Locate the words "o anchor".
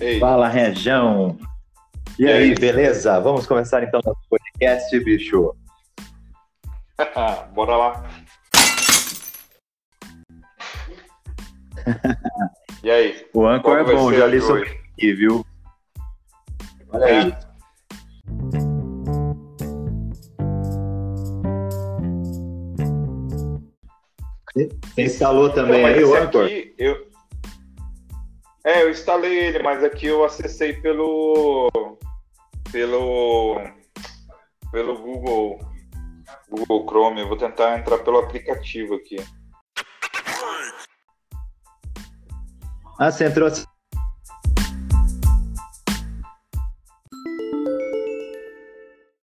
13.34-13.78, 26.04-26.48